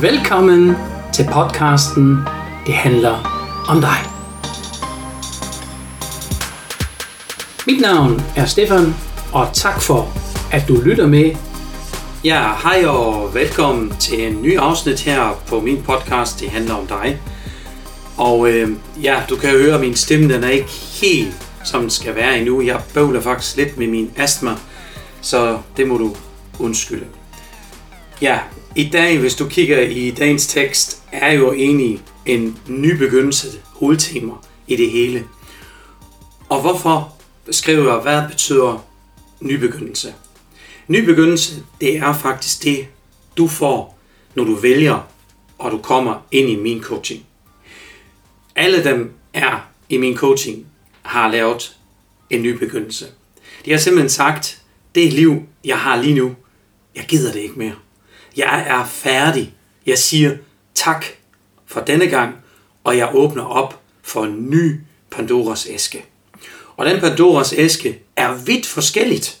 [0.00, 0.74] Velkommen
[1.12, 2.18] til podcasten
[2.66, 3.14] Det handler
[3.68, 3.98] om dig.
[7.66, 8.94] Mit navn er Stefan,
[9.32, 10.08] og tak for,
[10.52, 11.36] at du lytter med.
[12.24, 16.86] Ja, hej og velkommen til en ny afsnit her på min podcast Det handler om
[16.86, 17.20] dig.
[18.16, 18.70] Og øh,
[19.02, 20.70] ja, du kan høre, at min stemme den er ikke
[21.02, 22.62] helt som den skal være endnu.
[22.62, 24.56] Jeg bøvler faktisk lidt med min astma,
[25.20, 26.16] så det må du
[26.58, 27.06] undskylde.
[28.22, 28.40] Ja,
[28.76, 34.32] i dag, hvis du kigger i dagens tekst, er jo egentlig en ny begyndelse hovedtema
[34.66, 35.24] i det hele.
[36.48, 37.14] Og hvorfor
[37.50, 38.86] skriver jeg, hvad betyder
[40.88, 42.86] Ny begyndelse, det er faktisk det,
[43.36, 43.98] du får,
[44.34, 45.08] når du vælger,
[45.58, 47.26] og du kommer ind i min coaching.
[48.56, 50.66] Alle dem er i min coaching,
[51.02, 51.76] har lavet
[52.30, 53.06] en ny begyndelse.
[53.64, 54.62] De har simpelthen sagt,
[54.94, 56.34] det liv, jeg har lige nu,
[56.94, 57.74] jeg gider det ikke mere.
[58.36, 59.54] Jeg er færdig.
[59.86, 60.36] Jeg siger
[60.74, 61.04] tak
[61.66, 62.34] for denne gang,
[62.84, 66.04] og jeg åbner op for en ny Pandoras æske.
[66.76, 69.38] Og den Pandoras æske er vidt forskelligt.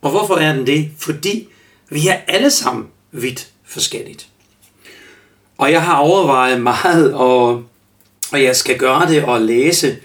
[0.00, 0.90] Og hvorfor er den det?
[0.98, 1.48] Fordi
[1.90, 4.28] vi er alle sammen vidt forskelligt.
[5.58, 7.64] Og jeg har overvejet meget, og,
[8.32, 9.96] og jeg skal gøre det og læse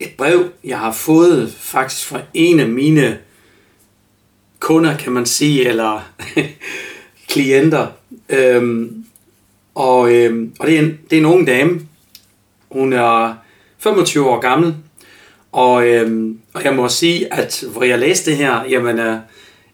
[0.00, 3.18] et brev, jeg har fået faktisk fra en af mine
[4.60, 6.00] kunder, kan man sige, eller
[7.28, 7.86] klienter.
[8.28, 9.04] Øhm,
[9.74, 11.80] og øhm, og det, er en, det er en ung dame.
[12.70, 13.34] Hun er
[13.78, 14.74] 25 år gammel.
[15.52, 19.16] Og, øhm, og jeg må sige, at hvor jeg læste det her, jamen, øh,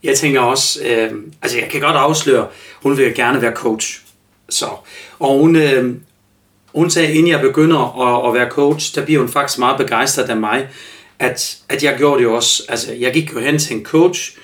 [0.03, 1.11] jeg tænker også, øh,
[1.43, 2.47] altså jeg kan godt afsløre,
[2.83, 4.01] hun vil gerne være coach.
[4.49, 4.67] Så,
[5.19, 5.95] og hun, øh,
[6.75, 10.31] hun sagde, inden jeg begynder at, at være coach, der bliver hun faktisk meget begejstret
[10.31, 10.69] af mig,
[11.19, 12.63] at, at jeg gjorde det også.
[12.69, 14.37] Altså, jeg gik jo hen til en coach,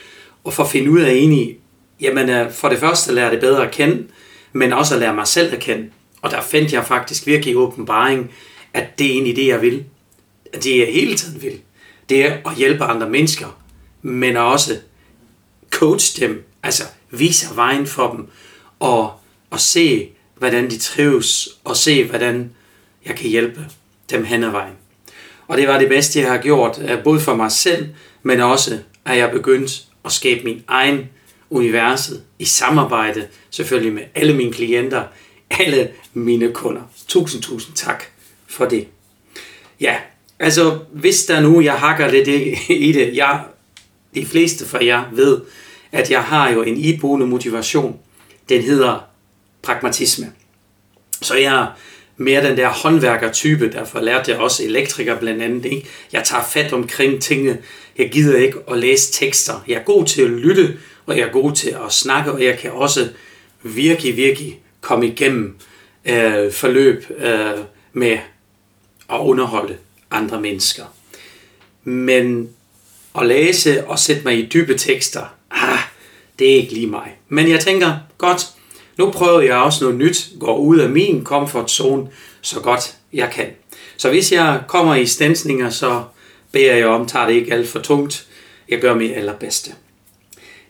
[0.45, 1.57] og for at finde ud af egentlig,
[2.01, 4.07] jamen øh, for det første lærer det bedre at kende,
[4.53, 5.91] men også at lære mig selv at kende.
[6.23, 8.31] Og der fandt jeg faktisk virkelig åbenbaring,
[8.75, 9.85] at det er egentlig det, jeg vil.
[10.53, 11.61] At det jeg hele tiden vil.
[12.09, 13.61] Det er at hjælpe andre mennesker,
[14.03, 14.79] men også
[15.71, 18.27] coach dem, altså vise vejen for dem,
[18.81, 19.13] og,
[19.51, 22.51] og se, hvordan de trives, og se, hvordan
[23.07, 23.61] jeg kan hjælpe
[24.11, 24.75] dem hen ad vejen.
[25.49, 27.89] Og det var det bedste, jeg har gjort, øh, både for mig selv,
[28.23, 29.75] men også, at jeg begyndte
[30.05, 31.09] at skabe min egen
[31.51, 35.05] universet i samarbejde selvfølgelig med alle mine klienter,
[35.51, 36.83] alle mine kunder.
[37.09, 38.05] Tusind, tusind tak
[38.47, 38.89] for det.
[39.81, 39.97] Ja,
[40.39, 42.29] altså hvis der nu, jeg hakker lidt
[42.69, 43.45] i det, jeg,
[44.15, 45.41] de fleste fra jer ved,
[45.93, 47.99] at jeg har jo en iboende motivation.
[48.49, 49.05] Den hedder
[49.63, 50.33] pragmatisme.
[51.23, 51.69] Så jeg
[52.21, 55.65] mere den der håndværkertype, derfor lærte jeg også elektriker blandt andet.
[55.65, 55.89] Ikke?
[56.13, 57.59] Jeg tager fat omkring tingene.
[57.99, 59.65] Jeg gider ikke at læse tekster.
[59.69, 62.59] Jeg er god til at lytte, og jeg er god til at snakke, og jeg
[62.59, 63.09] kan også
[63.63, 65.57] virkelig, virkelig komme igennem
[66.05, 67.59] øh, forløb øh,
[67.93, 68.19] med
[69.13, 69.77] at underholde
[70.11, 70.85] andre mennesker.
[71.85, 72.49] Men
[73.19, 75.79] at læse og sætte mig i dybe tekster, ah,
[76.39, 77.17] det er ikke lige mig.
[77.29, 78.47] Men jeg tænker, godt,
[79.01, 82.07] nu prøver jeg også noget nyt, går ud af min comfort zone,
[82.41, 83.47] så godt jeg kan.
[83.97, 86.03] Så hvis jeg kommer i stensninger, så
[86.53, 88.27] beder jeg om, tager det ikke alt for tungt.
[88.69, 89.71] Jeg gør mit allerbedste.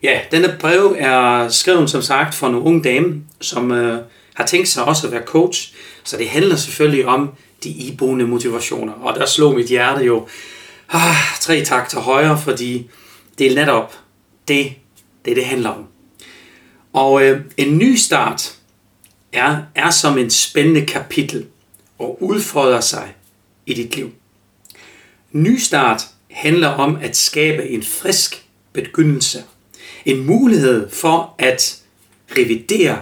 [0.03, 4.01] Ja, denne brev er skrevet som sagt for en ung dame, som øh,
[4.33, 5.73] har tænkt sig også at være coach.
[6.03, 7.29] Så det handler selvfølgelig om
[7.63, 8.93] de iboende motivationer.
[8.93, 10.27] Og der slog mit hjerte jo
[10.89, 12.89] ah, tre takter højere, fordi
[13.37, 13.95] det er netop
[14.47, 14.73] det,
[15.25, 15.90] det, det handler om.
[16.93, 18.57] Og øh, en ny start
[19.33, 21.47] er, er som en spændende kapitel
[21.99, 23.13] og udfordrer sig
[23.65, 24.11] i dit liv.
[25.31, 29.43] Ny start handler om at skabe en frisk begyndelse.
[30.05, 31.81] En mulighed for at
[32.37, 33.01] revidere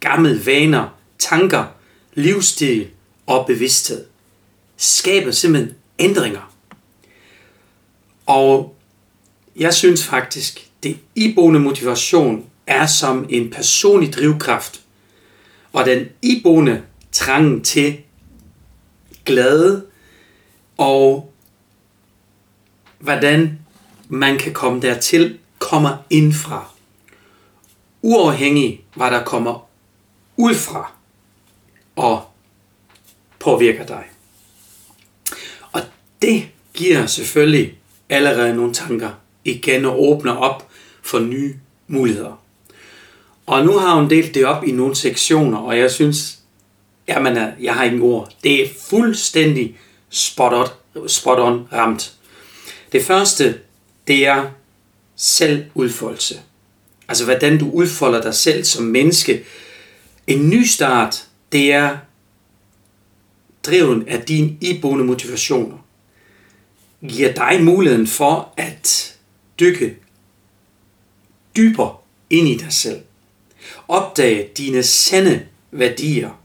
[0.00, 1.64] gamle vaner, tanker,
[2.14, 2.88] livsstil
[3.26, 4.04] og bevidsthed.
[4.76, 6.54] Skaber simpelthen ændringer.
[8.26, 8.76] Og
[9.56, 14.80] jeg synes faktisk, det iboende motivation er som en personlig drivkraft,
[15.72, 16.82] og den iboende
[17.12, 17.98] trang til
[19.24, 19.86] glæde
[20.76, 21.32] og
[22.98, 23.58] hvordan
[24.08, 26.70] man kan komme dertil, kommer indfra.
[28.02, 29.68] Uafhængig, hvad der kommer
[30.36, 30.92] ud fra
[31.96, 32.24] og
[33.38, 34.04] påvirker dig.
[35.72, 35.80] Og
[36.22, 37.78] det giver selvfølgelig
[38.08, 39.10] allerede nogle tanker
[39.44, 40.68] igen og åbner op
[41.02, 41.54] for nye
[41.86, 42.42] muligheder.
[43.48, 46.38] Og nu har hun delt det op i nogle sektioner, og jeg synes,
[47.08, 48.32] jamen, jeg har ingen ord.
[48.44, 49.78] Det er fuldstændig
[50.10, 52.12] spot on, spot on ramt.
[52.92, 53.60] Det første,
[54.06, 54.50] det er
[55.16, 56.40] selvudfoldelse.
[57.08, 59.44] Altså hvordan du udfolder dig selv som menneske,
[60.26, 61.98] En ny start, det er
[63.62, 65.78] driven af dine iboende motivationer.
[67.08, 69.16] Giver dig muligheden for at
[69.60, 69.96] dykke
[71.56, 71.96] dybere
[72.30, 73.00] ind i dig selv.
[73.88, 76.42] Opdage dine sande værdier.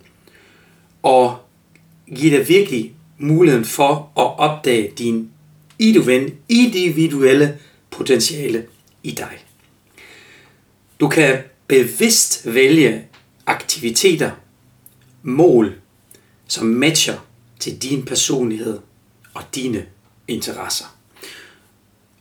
[1.04, 1.38] Og
[2.16, 5.30] give dig virkelig muligheden for at opdage din
[6.50, 7.60] individuelle
[7.92, 8.66] potentiale
[9.04, 9.46] i dig.
[11.00, 13.06] Du kan bevidst vælge
[13.46, 14.31] aktiviteter,
[15.24, 15.75] mål,
[16.48, 17.18] som matcher
[17.60, 18.80] til din personlighed
[19.34, 19.86] og dine
[20.28, 20.86] interesser.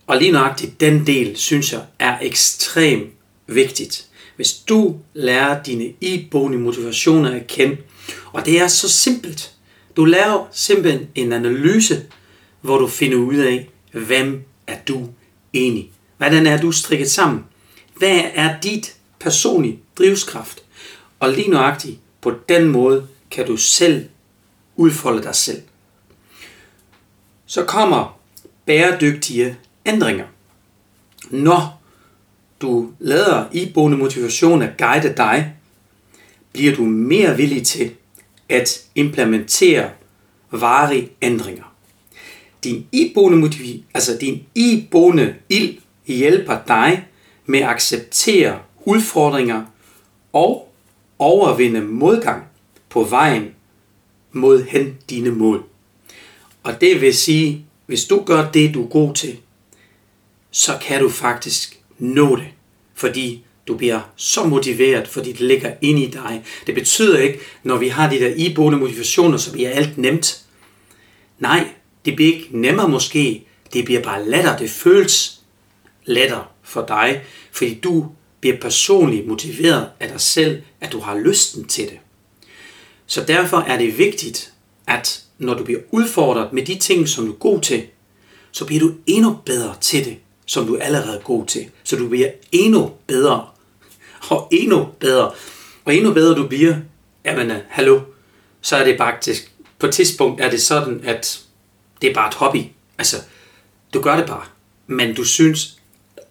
[0.07, 3.11] Og lige nøjagtigt den del, synes jeg, er ekstremt
[3.47, 4.09] vigtigt.
[4.37, 7.76] Hvis du lærer dine iboende motivationer at kende,
[8.32, 9.55] og det er så simpelt.
[9.96, 12.06] Du laver simpelthen en analyse,
[12.61, 15.08] hvor du finder ud af, hvem er du
[15.55, 15.90] egentlig?
[16.17, 17.44] Hvordan er du strikket sammen?
[17.96, 20.62] Hvad er dit personlige drivskraft?
[21.20, 24.08] Og lige nøjagtigt på den måde kan du selv
[24.76, 25.62] udfolde dig selv.
[27.46, 28.19] Så kommer
[28.67, 29.56] bæredygtige
[29.87, 30.26] ændringer.
[31.31, 31.81] Når
[32.62, 35.53] du lader iboende motivation at guide dig,
[36.53, 37.91] bliver du mere villig til
[38.49, 39.91] at implementere
[40.50, 41.75] varige ændringer.
[42.64, 47.06] Din iboende motiv, altså din iboende ild hjælper dig
[47.47, 49.65] med at acceptere udfordringer
[50.32, 50.73] og
[51.19, 52.43] overvinde modgang
[52.88, 53.55] på vejen
[54.32, 55.65] mod hen dine mål.
[56.62, 59.38] Og det vil sige, hvis du gør det, du er god til,
[60.50, 62.49] så kan du faktisk nå det.
[62.94, 66.44] Fordi du bliver så motiveret, fordi det ligger inde i dig.
[66.67, 70.43] Det betyder ikke, når vi har de der iboende motivationer, så bliver alt nemt.
[71.39, 71.69] Nej,
[72.05, 73.44] det bliver ikke nemmere måske.
[73.73, 74.59] Det bliver bare lettere.
[74.59, 75.41] Det føles
[76.05, 77.23] lettere for dig,
[77.53, 78.06] fordi du
[78.41, 81.99] bliver personligt motiveret af dig selv, at du har lysten til det.
[83.06, 84.53] Så derfor er det vigtigt,
[84.87, 87.83] at når du bliver udfordret med de ting, som du er god til,
[88.53, 90.17] så bliver du endnu bedre til det,
[90.53, 91.69] som du allerede er god til.
[91.85, 93.47] Så du bliver endnu bedre.
[94.31, 95.31] Og endnu bedre.
[95.85, 96.77] Og endnu bedre du bliver,
[97.25, 98.01] jamen øh, hallo,
[98.61, 101.41] så er det faktisk, på et tidspunkt er det sådan, at
[102.03, 102.63] det er bare et hobby.
[102.99, 103.17] Altså,
[103.95, 104.45] du gør det bare.
[104.87, 105.79] Men du synes,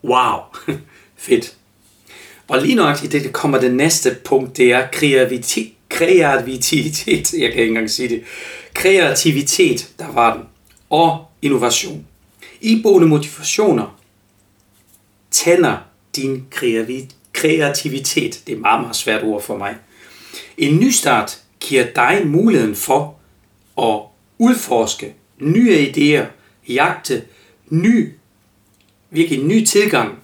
[0.04, 0.40] wow,
[1.18, 1.56] fedt.
[2.48, 5.72] Og lige nok i det kommer det næste punkt, det er kreativitet.
[5.90, 8.24] Kreativitet, jeg kan ikke engang sige det.
[8.74, 10.44] Kreativitet, der var den.
[10.90, 12.06] Og innovation.
[12.62, 14.01] Iboende motivationer
[15.44, 15.78] tænder
[16.16, 16.46] din
[17.34, 18.44] kreativitet.
[18.48, 19.76] Det er meget, meget svært ord for mig.
[20.58, 23.20] En ny start giver dig muligheden for
[23.78, 24.02] at
[24.38, 26.26] udforske nye idéer,
[26.74, 27.24] jagte
[27.70, 28.14] ny,
[29.10, 30.20] virkelig ny tilgang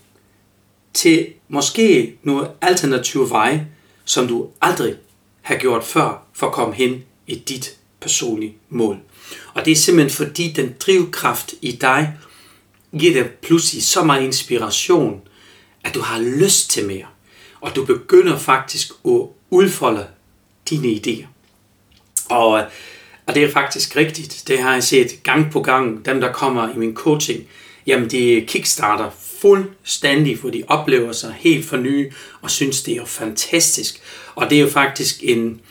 [0.94, 3.68] til måske nogle alternative veje,
[4.06, 4.96] som du aldrig
[5.42, 8.98] har gjort før for at komme hen i dit personlige mål.
[9.54, 12.14] Og det er simpelthen fordi den drivkraft i dig
[13.00, 15.22] giver dig pludselig så meget inspiration,
[15.84, 17.06] at du har lyst til mere.
[17.62, 20.08] Og du begynder faktisk at udfolde
[20.70, 21.26] dine idéer.
[22.30, 22.64] Og,
[23.26, 24.44] og det er faktisk rigtigt.
[24.48, 26.06] Det har jeg set gang på gang.
[26.06, 27.44] Dem, der kommer i min coaching,
[27.88, 29.10] jamen de kickstarter
[29.42, 32.12] fuldstændig, for de oplever sig helt for nye
[32.42, 34.02] og synes, det er jo fantastisk.
[34.36, 35.62] Og det er jo faktisk en,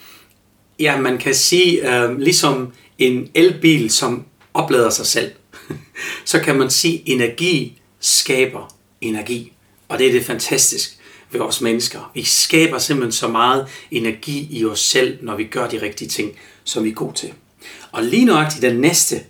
[0.78, 5.32] ja, man kan sige, øh, ligesom en elbil, som oplader sig selv.
[6.24, 9.52] Så kan man sige, at energi skaber energi.
[9.88, 10.98] Og det er det fantastisk
[11.30, 12.10] ved os mennesker.
[12.14, 16.32] Vi skaber simpelthen så meget energi i os selv, når vi gør de rigtige ting,
[16.64, 17.32] som vi er gode til.
[17.92, 19.20] Og lige nøjagtigt den næste,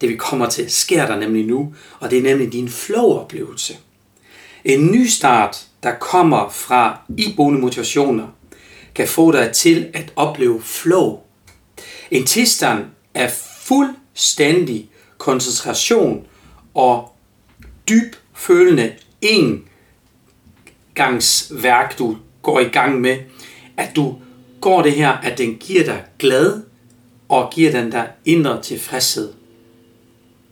[0.00, 3.76] det vi kommer til, sker der nemlig nu, og det er nemlig din flow-oplevelse.
[4.64, 8.26] En ny start, der kommer fra iboende motivationer,
[8.94, 11.18] kan få dig til at opleve flow.
[12.10, 12.84] En tilstand
[13.14, 13.32] af
[13.64, 14.89] fuldstændig
[15.20, 16.26] koncentration
[16.74, 17.16] og
[17.88, 19.64] dyb følende en
[20.94, 23.18] gangs værk, du går i gang med,
[23.76, 24.18] at du
[24.60, 26.62] går det her, at den giver dig glad
[27.28, 29.32] og giver den der indre tilfredshed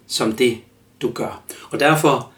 [0.07, 0.59] som det,
[1.03, 1.43] du gør.
[1.71, 2.33] Og derfor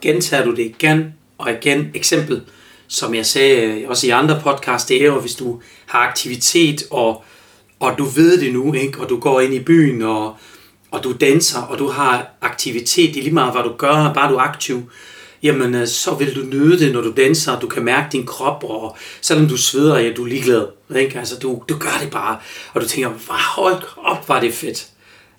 [0.00, 1.90] gentager du det igen og igen.
[1.94, 2.42] Eksempel,
[2.86, 7.24] som jeg sagde også i andre podcast, det er jo, hvis du har aktivitet, og,
[7.80, 9.00] og du ved det nu, ikke?
[9.00, 10.36] og du går ind i byen, og,
[10.96, 14.36] og du danser, og du har aktivitet i lige meget, hvad du gør, bare du
[14.36, 14.82] er aktiv,
[15.42, 18.64] jamen øh, så vil du nyde det, når du danser, du kan mærke din krop,
[18.64, 20.66] og selvom du sveder, ja, du er ligeglad.
[20.96, 21.18] Ikke?
[21.18, 22.36] Altså, du, du gør det bare,
[22.74, 24.86] og du tænker, hold op, var det fedt.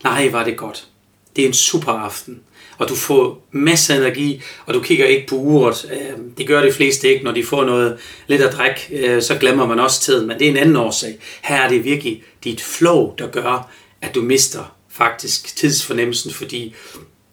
[0.03, 0.87] Nej, var det godt.
[1.35, 2.39] Det er en super aften.
[2.77, 5.91] og du får masser af energi, og du kigger ikke på uret.
[5.91, 7.97] Øhm, det gør de fleste ikke, når de får noget
[8.27, 11.17] lidt at drikke, øh, så glemmer man også tiden, men det er en anden årsag.
[11.43, 13.71] Her er det virkelig dit flow, der gør,
[14.01, 16.75] at du mister faktisk tidsfornemmelsen, fordi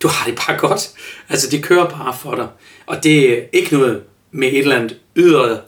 [0.02, 0.90] du har det bare godt.
[1.28, 2.49] Altså, det kører bare for dig.
[2.87, 4.02] Og det er ikke noget
[4.33, 5.61] med et eller andet ydre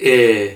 [0.00, 0.48] øh,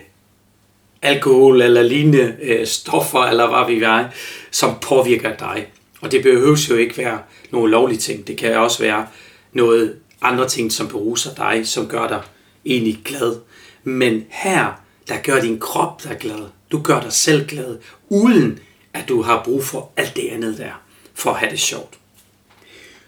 [1.03, 4.09] alkohol eller lignende øh, stoffer, eller hvad vi er,
[4.51, 5.67] som påvirker dig.
[6.01, 7.19] Og det behøver jo ikke være
[7.51, 8.27] nogle lovlige ting.
[8.27, 9.07] Det kan også være
[9.53, 12.23] noget andre ting, som beruser dig, som gør dig
[12.67, 13.37] egentlig glad.
[13.85, 16.49] Men her, der gør din krop dig glad.
[16.73, 18.59] Du gør dig selv glad, uden
[18.95, 20.83] at du har brug for alt det andet der,
[21.15, 21.99] for at have det sjovt.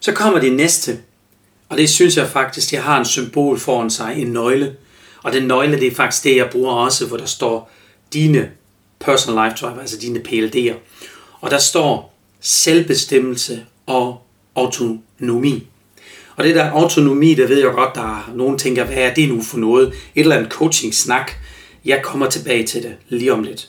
[0.00, 0.98] Så kommer det næste,
[1.68, 4.76] og det synes jeg faktisk, jeg har en symbol foran sig, en nøgle.
[5.22, 7.70] Og den nøgle, det er faktisk det, jeg bruger også, hvor der står
[8.12, 8.50] dine
[9.00, 10.74] personal life driver, altså dine PLD'er.
[11.40, 14.22] Og der står selvbestemmelse og
[14.54, 15.66] autonomi.
[16.36, 19.28] Og det der autonomi, der ved jeg godt, der er nogen tænker, hvad er det
[19.28, 19.88] nu for noget?
[19.88, 21.32] Et eller andet coaching-snak.
[21.84, 23.68] Jeg kommer tilbage til det lige om lidt.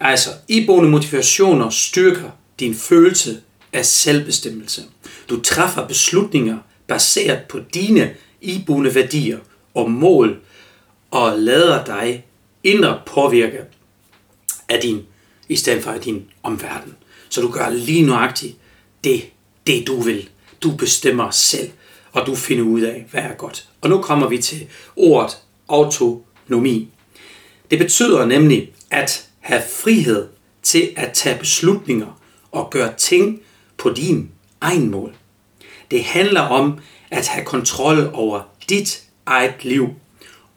[0.00, 3.40] Altså, iboende motivationer styrker din følelse
[3.72, 4.82] af selvbestemmelse.
[5.28, 9.38] Du træffer beslutninger baseret på dine iboende værdier
[9.74, 10.40] og mål,
[11.10, 12.24] og lader dig
[12.64, 13.58] indre påvirke
[14.68, 15.02] af din,
[15.48, 16.94] i stedet for af din omverden.
[17.28, 18.56] Så du gør lige nøjagtigt
[19.04, 19.22] det,
[19.66, 20.28] det du vil.
[20.62, 21.70] Du bestemmer selv,
[22.12, 23.68] og du finder ud af, hvad er godt.
[23.80, 25.38] Og nu kommer vi til ordet
[25.68, 26.88] autonomi.
[27.70, 30.28] Det betyder nemlig at have frihed
[30.62, 32.20] til at tage beslutninger
[32.52, 33.40] og gøre ting
[33.76, 35.14] på din egen mål.
[35.90, 36.78] Det handler om
[37.10, 39.88] at have kontrol over dit eget liv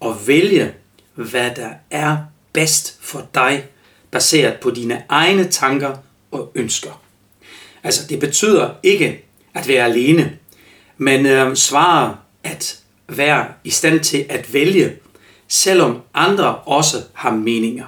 [0.00, 0.74] og vælge,
[1.14, 2.16] hvad der er
[2.52, 3.64] bedst for dig,
[4.10, 5.96] baseret på dine egne tanker
[6.30, 7.02] og ønsker.
[7.82, 10.38] Altså, det betyder ikke at være alene,
[10.96, 14.96] men øh, svarer at være i stand til at vælge,
[15.48, 17.86] selvom andre også har meninger.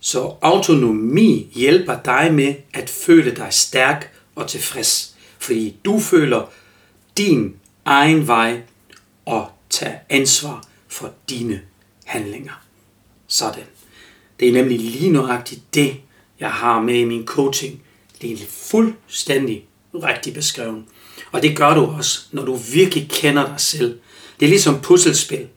[0.00, 6.50] Så autonomi hjælper dig med at føle dig stærk og tilfreds, fordi du føler
[7.16, 8.62] din egen vej
[9.26, 11.60] og tager ansvar for dine
[12.04, 12.62] handlinger.
[13.26, 13.64] Sådan.
[14.40, 15.96] Det er nemlig lige nøjagtigt det,
[16.40, 17.82] jeg har med i min coaching.
[18.22, 19.64] Det er fuldstændig
[19.94, 20.84] rigtig beskrevet.
[21.32, 23.98] Og det gør du også, når du virkelig kender dig selv.
[24.40, 25.48] Det er ligesom puslespil.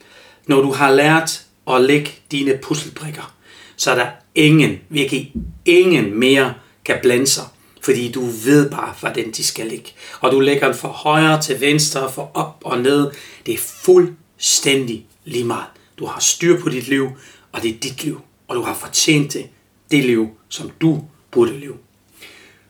[0.46, 3.34] Når du har lært at lægge dine puslebrikker,
[3.76, 5.32] så er der ingen, virkelig
[5.64, 7.44] ingen mere kan blande sig,
[7.82, 9.90] fordi du ved bare, hvordan de skal ligge.
[10.20, 13.10] Og du lægger den fra højre til venstre, fra op og ned.
[13.46, 15.66] Det er fuldstændig lige meget.
[15.98, 17.08] Du har styr på dit liv,
[17.52, 18.20] og det er dit liv.
[18.48, 19.46] Og du har fortjent det,
[19.90, 21.74] det liv, som du burde leve.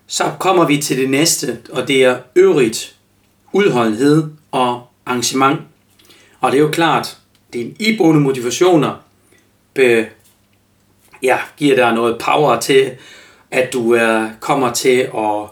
[0.07, 2.97] Så kommer vi til det næste, og det er øvrigt
[3.53, 5.61] udholdenhed og arrangement.
[6.41, 7.19] Og det er jo klart,
[7.53, 9.05] dine iboende motivationer
[9.75, 10.07] be,
[11.23, 12.91] ja, giver dig noget power til,
[13.51, 15.49] at du uh, kommer til at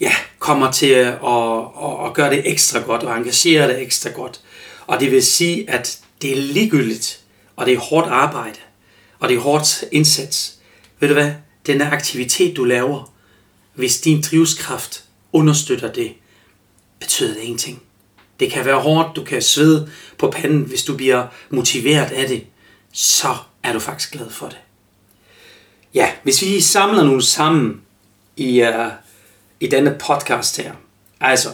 [0.00, 4.40] ja, kommer til at, at, at gøre det ekstra godt og engagere dig ekstra godt.
[4.86, 7.20] Og det vil sige, at det er ligegyldigt,
[7.56, 8.58] og det er hårdt arbejde,
[9.18, 10.58] og det er hårdt indsats.
[11.00, 11.32] Ved du hvad?
[11.66, 13.12] Den aktivitet, du laver,
[13.74, 16.14] hvis din drivskraft understøtter det,
[17.00, 17.82] betyder det ingenting.
[18.40, 22.46] Det kan være hårdt, du kan svede på panden, hvis du bliver motiveret af det,
[22.92, 24.58] så er du faktisk glad for det.
[25.94, 27.80] Ja, hvis vi samler nogle sammen
[28.36, 28.92] i, uh,
[29.60, 30.72] i denne podcast her,
[31.20, 31.48] altså,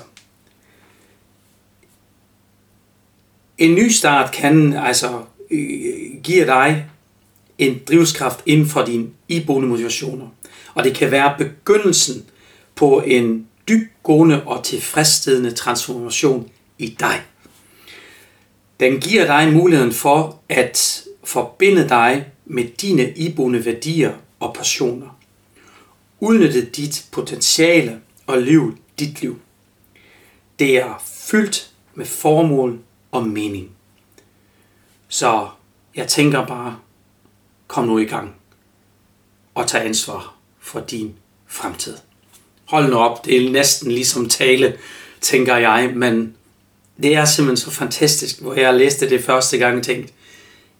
[3.59, 6.87] en ny start kan altså øh, give dig
[7.59, 10.27] en drivskraft inden for dine iboende motivationer.
[10.75, 12.25] Og det kan være begyndelsen
[12.75, 17.23] på en dybgående og tilfredsstillende transformation i dig.
[18.81, 24.13] Den giver dig muligheden for at forbinde dig med dine iboende værdier
[24.45, 25.19] og passioner.
[26.21, 29.41] Udnytte dit potentiale og liv dit liv.
[30.59, 32.79] Det er fyldt med formål
[33.13, 33.71] og mening.
[35.09, 35.49] Så
[35.95, 36.79] jeg tænker bare,
[37.67, 38.35] kom nu i gang
[39.55, 41.15] og tag ansvar for din
[41.47, 41.97] fremtid.
[42.65, 44.79] Hold nu op, det er næsten ligesom tale,
[45.21, 46.37] tænker jeg, men
[47.03, 50.13] det er simpelthen så fantastisk, hvor jeg læste det første gang og tænkte,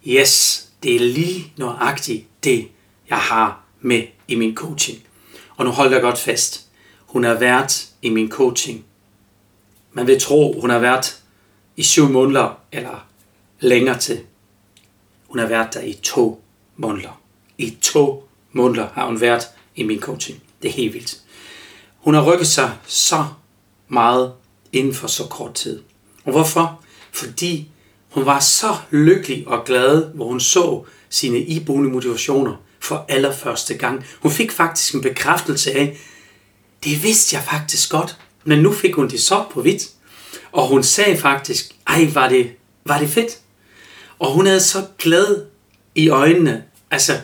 [0.07, 2.67] yes, det er lige nøjagtigt det,
[3.09, 5.03] jeg har med i min coaching.
[5.55, 6.67] Og nu holder dig godt fast.
[6.99, 8.85] Hun er vært i min coaching.
[9.93, 11.21] Man vil tro, hun har været
[11.75, 13.07] i syv måneder eller
[13.59, 14.19] længere til.
[15.27, 16.43] Hun har været der i to
[16.75, 17.21] måneder.
[17.57, 20.43] I to måneder har hun været i min coaching.
[20.61, 21.21] Det er helt vildt.
[21.97, 23.25] Hun har rykket sig så
[23.87, 24.33] meget
[24.71, 25.81] inden for så kort tid.
[26.23, 26.81] Og hvorfor?
[27.11, 27.69] Fordi
[28.09, 32.55] hun var så lykkelig og glad, hvor hun så sine iboende motivationer
[32.85, 34.05] for allerførste gang.
[34.19, 35.97] Hun fik faktisk en bekræftelse af,
[36.83, 39.89] det vidste jeg faktisk godt, men nu fik hun det så på hvidt.
[40.51, 42.51] Og hun sagde faktisk, ej, var det,
[42.85, 43.37] var det fedt.
[44.19, 45.45] Og hun havde så glad
[45.95, 47.19] i øjnene, altså,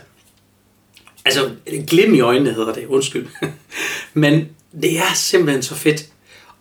[1.25, 1.51] altså
[1.87, 3.27] glim i øjnene hedder det, undskyld.
[4.13, 4.49] men
[4.81, 6.05] det er simpelthen så fedt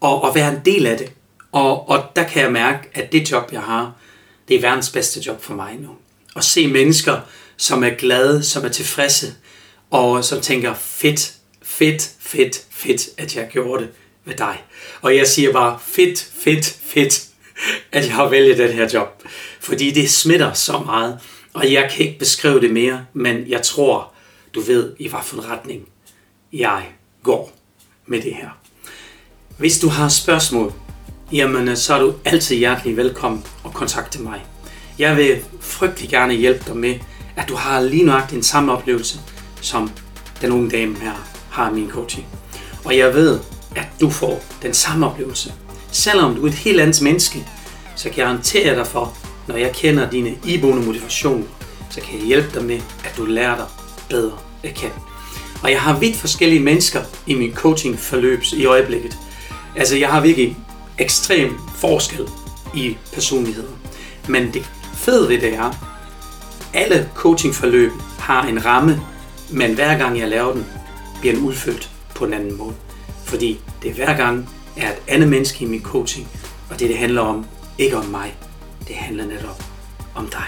[0.02, 1.12] at, at være en del af det.
[1.52, 3.92] Og, og der kan jeg mærke, at det job, jeg har,
[4.48, 5.90] det er verdens bedste job for mig nu.
[6.36, 7.20] At se mennesker,
[7.60, 9.34] som er glade, som er tilfredse,
[9.90, 13.90] og som tænker, fedt, fedt, fedt, fedt, at jeg gjorde det
[14.24, 14.64] med dig.
[15.02, 17.26] Og jeg siger bare, fedt, fedt, fedt,
[17.92, 19.22] at jeg har vælget den her job.
[19.60, 21.18] Fordi det smitter så meget,
[21.54, 24.12] og jeg kan ikke beskrive det mere, men jeg tror,
[24.54, 25.88] du ved, i hvad for en retning
[26.52, 26.84] jeg
[27.22, 27.52] går
[28.06, 28.48] med det her.
[29.58, 30.72] Hvis du har spørgsmål,
[31.32, 34.44] jamen så er du altid hjertelig velkommen at kontakte mig.
[34.98, 36.98] Jeg vil frygtelig gerne hjælpe dig med,
[37.36, 39.20] at du har lige nøjagtigt den samme oplevelse,
[39.60, 39.90] som
[40.40, 41.12] den unge dame her
[41.50, 42.26] har min coaching.
[42.84, 43.40] Og jeg ved,
[43.76, 45.52] at du får den samme oplevelse.
[45.92, 47.46] Selvom du er et helt andet menneske,
[47.96, 51.46] så kan jeg garantere dig for, når jeg kender dine iboende motivationer,
[51.90, 53.66] så kan jeg hjælpe dig med, at du lærer dig
[54.08, 54.94] bedre at kende.
[55.62, 59.18] Og jeg har vidt forskellige mennesker i min coaching forløb i øjeblikket.
[59.76, 60.56] Altså jeg har virkelig
[60.98, 62.28] ekstrem forskel
[62.74, 63.74] i personligheden.
[64.28, 65.89] Men det fede ved det er,
[66.74, 69.00] alle coachingforløb har en ramme,
[69.50, 70.66] men hver gang jeg laver den,
[71.20, 72.74] bliver den udfyldt på en anden måde.
[73.24, 76.28] Fordi det hver gang er et andet menneske i min coaching,
[76.70, 77.46] og det det handler om,
[77.78, 78.34] ikke om mig,
[78.88, 79.62] det handler netop
[80.14, 80.46] om dig.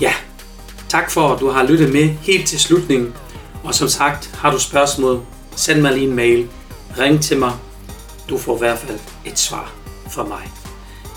[0.00, 0.12] Ja,
[0.88, 3.14] tak for at du har lyttet med helt til slutningen,
[3.64, 5.22] og som sagt, har du spørgsmål,
[5.56, 6.48] send mig lige en mail,
[6.98, 7.52] ring til mig,
[8.28, 9.72] du får i hvert fald et svar
[10.10, 10.50] fra mig.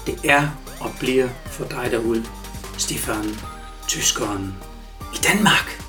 [0.06, 0.48] Det er
[0.80, 2.26] og bliver for dig derude,
[2.78, 3.36] Stefan,
[3.88, 4.56] tyskeren
[5.14, 5.85] i Danmark.